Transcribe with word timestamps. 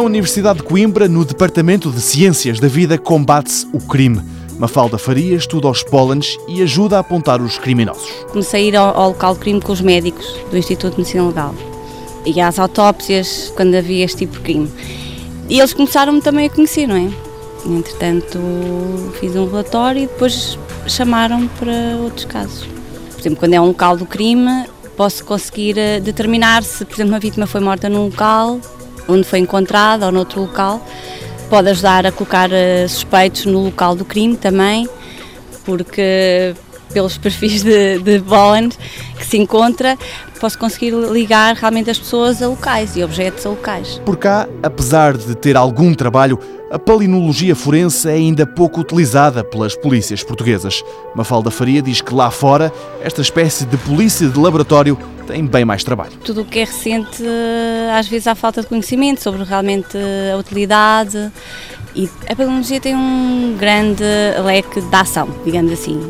Universidade 0.00 0.60
de 0.60 0.64
Coimbra, 0.64 1.06
no 1.06 1.24
Departamento 1.24 1.90
de 1.90 2.00
Ciências 2.00 2.58
da 2.58 2.66
Vida, 2.66 2.96
combate-se 2.96 3.66
o 3.72 3.78
crime. 3.78 4.22
Mafalda 4.58 4.96
Faria 4.96 5.36
estuda 5.36 5.68
os 5.68 5.82
pólenes 5.82 6.38
e 6.48 6.62
ajuda 6.62 6.96
a 6.96 7.00
apontar 7.00 7.42
os 7.42 7.58
criminosos. 7.58 8.10
Comecei 8.30 8.64
a 8.64 8.68
ir 8.68 8.76
ao, 8.76 8.96
ao 8.96 9.08
local 9.08 9.34
de 9.34 9.40
crime 9.40 9.60
com 9.60 9.72
os 9.72 9.80
médicos 9.80 10.26
do 10.50 10.56
Instituto 10.56 10.92
de 10.92 10.98
Medicina 10.98 11.26
Legal 11.26 11.54
e 12.24 12.40
às 12.40 12.58
autópsias 12.58 13.52
quando 13.54 13.74
havia 13.74 14.04
este 14.04 14.18
tipo 14.18 14.34
de 14.34 14.40
crime. 14.40 14.70
E 15.48 15.58
eles 15.58 15.74
começaram-me 15.74 16.22
também 16.22 16.46
a 16.46 16.50
conhecer, 16.50 16.86
não 16.86 16.96
é? 16.96 17.10
Entretanto, 17.66 18.38
fiz 19.20 19.36
um 19.36 19.46
relatório 19.46 20.04
e 20.04 20.06
depois 20.06 20.58
chamaram 20.86 21.48
para 21.58 21.98
outros 22.02 22.24
casos. 22.24 22.66
Por 23.12 23.20
exemplo, 23.20 23.38
quando 23.38 23.54
é 23.54 23.60
um 23.60 23.66
local 23.66 23.96
do 23.96 24.06
crime, 24.06 24.64
posso 24.96 25.24
conseguir 25.24 25.76
eh, 25.76 26.00
determinar 26.00 26.62
se, 26.62 26.84
por 26.84 26.94
exemplo, 26.94 27.12
uma 27.12 27.20
vítima 27.20 27.46
foi 27.46 27.60
morta 27.60 27.88
num 27.88 28.06
local 28.06 28.58
onde 29.08 29.24
foi 29.24 29.38
encontrada 29.38 30.06
ou 30.06 30.12
noutro 30.12 30.40
local. 30.40 30.84
Pode 31.48 31.68
ajudar 31.68 32.06
a 32.06 32.12
colocar 32.12 32.50
eh, 32.52 32.86
suspeitos 32.88 33.44
no 33.44 33.64
local 33.64 33.94
do 33.94 34.04
crime 34.04 34.36
também, 34.36 34.88
porque 35.64 36.54
pelos 36.92 37.16
perfis 37.18 37.62
de, 37.62 37.98
de 37.98 38.18
Bowen 38.20 38.70
que 39.18 39.24
se 39.24 39.36
encontra, 39.36 39.98
posso 40.40 40.58
conseguir 40.58 40.92
ligar 40.92 41.54
realmente 41.54 41.90
as 41.90 41.98
pessoas 41.98 42.42
a 42.42 42.48
locais 42.48 42.96
e 42.96 43.04
objetos 43.04 43.46
a 43.46 43.50
locais. 43.50 44.00
Por 44.04 44.16
cá, 44.16 44.48
apesar 44.62 45.16
de 45.16 45.34
ter 45.36 45.56
algum 45.56 45.94
trabalho, 45.94 46.38
a 46.72 46.78
palinologia 46.78 47.54
forense 47.54 48.08
é 48.08 48.12
ainda 48.12 48.46
pouco 48.46 48.80
utilizada 48.80 49.44
pelas 49.44 49.76
polícias 49.76 50.24
portuguesas. 50.24 50.82
Mafalda 51.14 51.50
Faria 51.50 51.82
diz 51.82 52.00
que 52.00 52.14
lá 52.14 52.30
fora, 52.30 52.72
esta 53.02 53.20
espécie 53.20 53.66
de 53.66 53.76
polícia 53.76 54.26
de 54.26 54.40
laboratório 54.40 54.98
tem 55.26 55.44
bem 55.44 55.66
mais 55.66 55.84
trabalho. 55.84 56.12
Tudo 56.24 56.40
o 56.40 56.44
que 56.46 56.60
é 56.60 56.64
recente, 56.64 57.22
às 57.94 58.08
vezes 58.08 58.26
há 58.26 58.34
falta 58.34 58.62
de 58.62 58.68
conhecimento 58.68 59.22
sobre 59.22 59.44
realmente 59.44 59.98
a 60.32 60.38
utilidade 60.38 61.30
e 61.94 62.08
a 62.26 62.34
palinologia 62.34 62.80
tem 62.80 62.96
um 62.96 63.54
grande 63.58 64.02
leque 64.42 64.80
de 64.80 64.96
ação, 64.96 65.28
digamos 65.44 65.72
assim. 65.72 66.00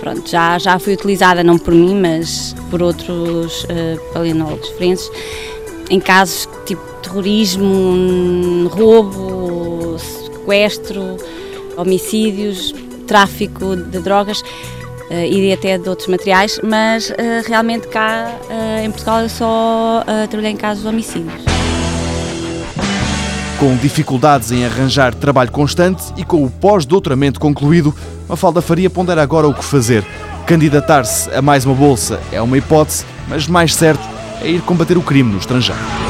Pronto, 0.00 0.30
já, 0.30 0.58
já 0.58 0.78
foi 0.78 0.94
utilizada 0.94 1.44
não 1.44 1.58
por 1.58 1.74
mim, 1.74 1.94
mas 1.94 2.56
por 2.70 2.82
outros 2.82 3.64
uh, 3.64 4.12
palinólogos 4.14 4.66
forenses 4.70 5.10
em 5.90 6.00
casos 6.00 6.48
tipo 6.64 6.80
terrorismo, 7.02 8.68
roubo, 8.68 9.29
sequestro, 10.50 11.16
homicídios, 11.76 12.74
tráfico 13.06 13.76
de 13.76 14.00
drogas 14.00 14.40
uh, 14.40 15.14
e 15.24 15.52
até 15.52 15.78
de 15.78 15.88
outros 15.88 16.08
materiais, 16.08 16.60
mas 16.62 17.10
uh, 17.10 17.14
realmente 17.46 17.86
cá 17.86 18.34
uh, 18.48 18.84
em 18.84 18.90
Portugal 18.90 19.20
eu 19.20 19.28
só 19.28 20.04
trabalhei 20.28 20.52
em 20.52 20.56
casos 20.56 20.82
de 20.82 20.88
homicídios. 20.88 21.44
Com 23.58 23.76
dificuldades 23.76 24.50
em 24.50 24.64
arranjar 24.64 25.14
trabalho 25.14 25.52
constante 25.52 26.02
e 26.16 26.24
com 26.24 26.44
o 26.44 26.50
pós-doutoramento 26.50 27.38
concluído, 27.38 27.94
Mafalda 28.28 28.62
Faria 28.62 28.88
pondera 28.88 29.22
agora 29.22 29.46
o 29.46 29.54
que 29.54 29.62
fazer. 29.62 30.04
Candidatar-se 30.46 31.30
a 31.32 31.42
mais 31.42 31.64
uma 31.64 31.74
bolsa 31.74 32.20
é 32.32 32.40
uma 32.40 32.56
hipótese, 32.56 33.04
mas 33.28 33.46
mais 33.46 33.74
certo 33.74 34.02
é 34.42 34.48
ir 34.48 34.62
combater 34.62 34.96
o 34.96 35.02
crime 35.02 35.30
no 35.30 35.38
estrangeiro. 35.38 36.09